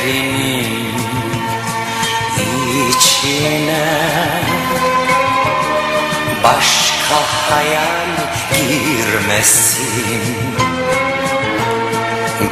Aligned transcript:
kalbimin 0.00 0.94
içine 2.90 3.86
Başka 6.44 7.18
hayal 7.50 8.10
girmesin. 8.52 10.22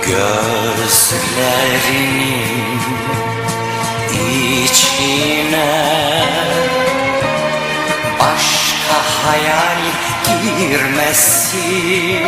Gözlerinin 0.06 1.28
içine 4.64 5.72
Başka 8.20 8.98
hayal 9.24 9.80
girmesin. 10.42 12.26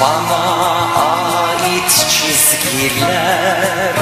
Bana 0.00 0.73
çizgiler 2.54 3.94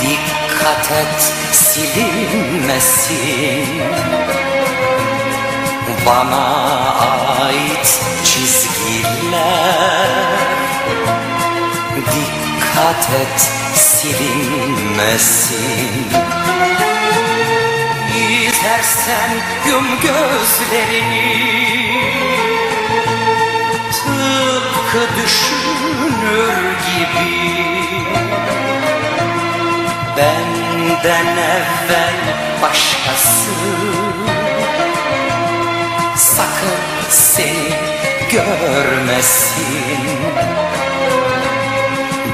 Dikkat 0.00 0.90
et 0.92 1.22
silinmesin. 1.52 3.08
Bana 6.06 6.46
ait 7.40 8.00
çizgiler 8.24 9.38
Dikkat 11.96 13.04
et 13.20 13.40
silinmesin. 13.74 15.58
İstersen 18.14 19.30
yum 19.68 19.86
gözlerini 20.00 21.28
Tıpkı 23.92 25.02
gibi 25.16 25.57
Benden 30.16 31.26
evvel 31.26 32.14
başkası. 32.62 33.50
Sakın 36.16 36.78
seni 37.08 37.72
görmesin. 38.32 40.00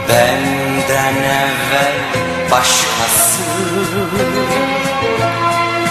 Benden 0.08 1.14
evvel 1.14 1.94
başkası. 2.50 3.42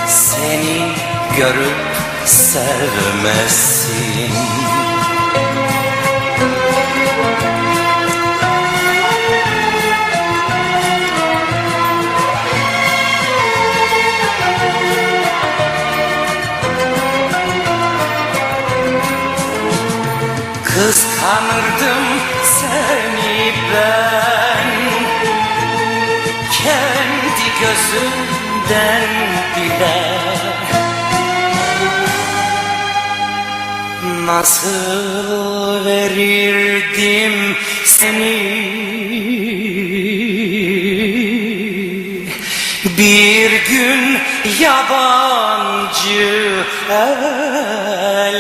Seni 0.07 0.91
görüp 1.37 1.75
sevmesin 2.25 4.33
Kıskanırdım 20.73 22.05
seni 22.43 23.53
ben. 23.73 24.69
Kendi 26.51 27.47
gözümden 27.61 29.09
bile. 29.55 29.99
Nasıl 34.25 35.85
verirdim 35.85 37.35
seni? 37.85 38.63
Bir 42.97 43.51
gün 43.65 44.19
yabancı 44.59 46.33
ele 46.89 48.33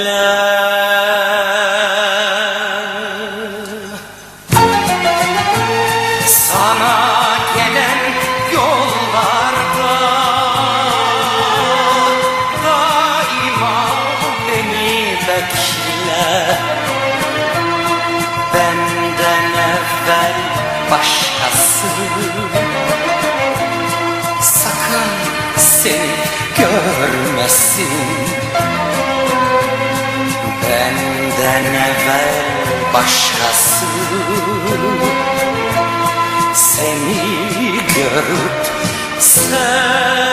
evvel 19.83 20.33
başkası. 20.91 21.87
Sakın 24.41 25.11
seni 25.57 26.11
görmesin. 26.57 27.87
Benden 30.63 31.63
evvel 31.73 32.43
başkası. 32.93 33.85
Seni 36.53 37.71
görüp 37.95 38.67
sen 39.19 40.32